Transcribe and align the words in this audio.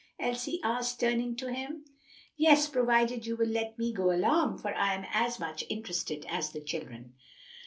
Elsie 0.19 0.59
asked, 0.63 0.99
turning 0.99 1.35
to 1.35 1.53
him. 1.53 1.85
"Yes; 2.35 2.67
provided 2.67 3.27
you 3.27 3.35
will 3.35 3.47
let 3.49 3.77
me 3.77 3.93
go 3.93 4.11
along, 4.11 4.57
for 4.57 4.73
I 4.73 4.95
am 4.95 5.05
as 5.13 5.39
much 5.39 5.63
interested 5.69 6.25
as 6.27 6.51
the 6.53 6.61
children." 6.61 7.13